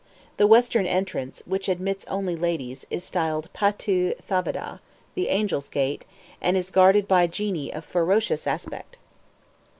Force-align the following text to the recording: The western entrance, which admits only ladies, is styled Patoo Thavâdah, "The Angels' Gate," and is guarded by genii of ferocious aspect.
The 0.37 0.47
western 0.47 0.87
entrance, 0.87 1.43
which 1.45 1.69
admits 1.69 2.07
only 2.07 2.35
ladies, 2.35 2.87
is 2.89 3.03
styled 3.03 3.53
Patoo 3.53 4.15
Thavâdah, 4.27 4.79
"The 5.13 5.27
Angels' 5.29 5.69
Gate," 5.69 6.05
and 6.41 6.57
is 6.57 6.71
guarded 6.71 7.07
by 7.07 7.27
genii 7.27 7.71
of 7.71 7.85
ferocious 7.85 8.47
aspect. 8.47 8.97